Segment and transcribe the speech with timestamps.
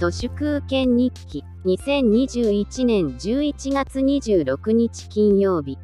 [0.00, 5.78] 都市空権日記2021年11月26日金曜日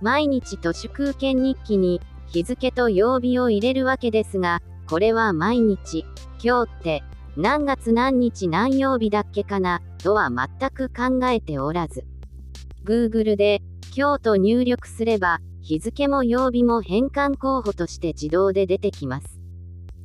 [0.00, 6.06] 毎日都市空権日記に日付と曜日を入れるわけですがこれは毎日
[6.42, 7.02] 今日って
[7.36, 12.06] 何月何日何曜日だっけかなとは全く考えておらず
[12.86, 13.60] Google で
[13.94, 19.42] 今日と入力すれば日付も曜日も変換候補として自動で出てきます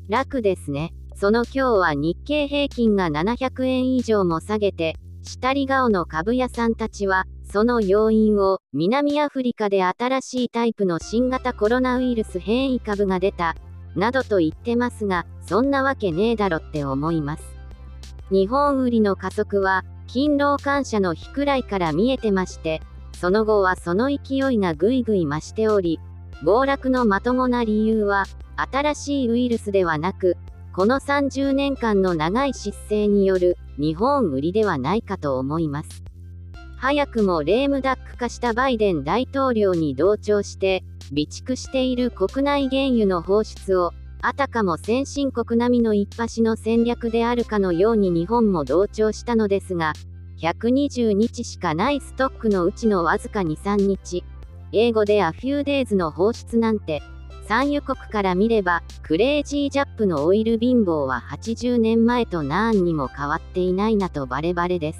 [0.09, 13.55] 楽ですねその今日は日経平均が700円以上も下げて、下り顔の株屋さんたちは、その要因を、南アフリカで新しいタイプの新型コロナウイルス変異株が出た、
[13.95, 17.43] などと言ってますが、そんなわけねえだろって思います。
[18.29, 22.79] 日本売りの加速は、勤労感謝の日くらいから見えてまして、
[23.19, 25.99] その後はその勢いがぐいぐい増しており、
[26.43, 28.25] 暴落のまともな理由は、
[28.71, 30.37] 新しいウイルスではなく、
[30.77, 36.03] この30年間の長い失勢による日本売りではないかと思います。
[36.77, 49.93] 早くもレームダック化したバイデン大統領に同調して備蓄している国内原油の放出をあたかも先進国並みの一発の戦略であるかのように日本も同調したのですが
[50.41, 54.23] 120日しかないストックのうちのわずか23日
[54.71, 57.01] 英語でアフューデイズの放出なんて
[57.47, 64.99] 産油国から見れば、クレイジージャップのオイル貧乏は80年前と何にも変わっていないなとバレバレです。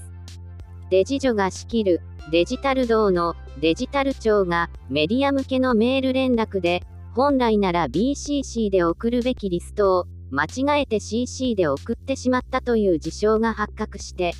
[0.89, 14.34] デジ女が仕切るデジタル道のデジタル庁がメディア向けのメール連絡で、本来なら BCC で送るべきリストを間違えて CC で送ってしまったという事象が発覚して、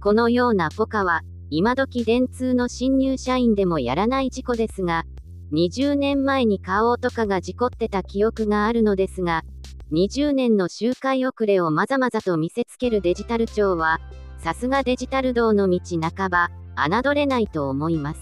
[0.00, 5.04] このようなポカは、今時電通の新入社員でもやらない事故ですが、
[5.52, 9.44] 20年前に顔とかが事故ってた記憶があるのですが、
[9.92, 14.00] 20年の周回遅れをまざまざと見せつけるデジタル庁は、
[14.38, 18.20] さすがデジタル道の道半ば、侮れないと思います。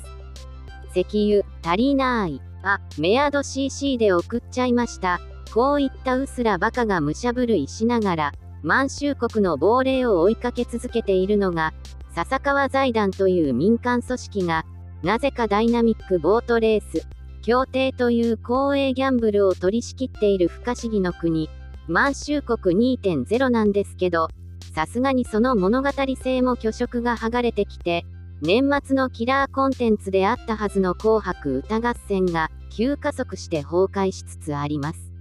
[0.94, 2.40] 石油、足りない。
[2.62, 5.20] あ、メアド CC で送っちゃいました。
[5.52, 11.74] こういったうすらバカがむしゃぶるいしながら、満州国の亡霊を追いかけ続けているのが、
[12.14, 14.64] 笹川財団という民間組織が、
[15.02, 17.06] なぜかダイナミックボートレース、
[17.46, 21.48] 協定という公営ギャンブルを取り仕切っている不可思議の国、
[21.86, 24.30] 満州国2.0なんですけど、
[24.74, 25.90] さすがにその物語
[26.20, 28.04] 性も虚飾が剥がれてきて、
[28.42, 35.12] 年末のキラーコンテンツであったはずの紅白歌合戦が急加速して崩壊しつつあります。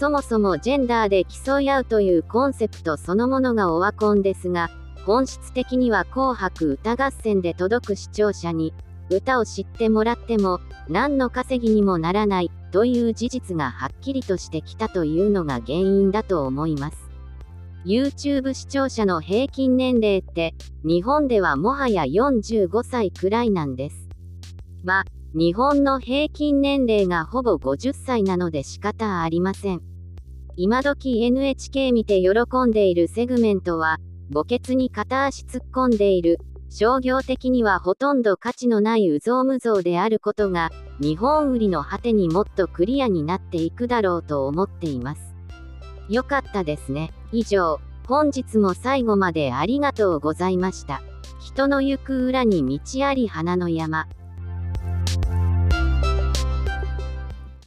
[0.00, 4.70] そもそもジェンダーで競い合うというコンセプトそのものがオワコンですが、
[5.04, 8.72] 本質的には紅白歌合戦で届く視聴者に、
[9.10, 10.60] 歌を知ってもらっても、
[10.92, 17.10] 何の稼ぎにもならないという事実がはっきりとしてきたというのが原因だと思います。
[17.86, 20.54] YouTube 視聴者の平均年齢って
[20.84, 24.06] 日本ではもはや45歳くらいなんです。
[24.84, 29.80] ま、日本の平均年齢がほぼ50歳なので仕方ありません。
[30.56, 32.30] 今時 NHK 見て喜
[32.66, 33.96] んでいるセグメントは、
[34.30, 36.38] 墓穴に片足突っ込んでいる
[36.74, 45.34] 商業的にはほとんど価値のないうぞうむぞうであることが、日本売りの果てにもっとクリアになっていくだろうと思っています。
[46.08, 47.12] よかったですね。
[47.30, 47.78] 以上、
[48.08, 51.02] 本日も最後までありがとうございました。
[51.42, 54.06] 人の行く裏に道あり花の山。